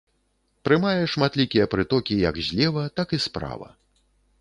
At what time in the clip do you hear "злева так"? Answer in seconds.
2.49-3.07